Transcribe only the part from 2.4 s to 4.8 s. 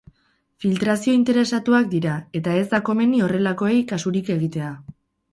ez da komeni horrelakoei kasurik egitea.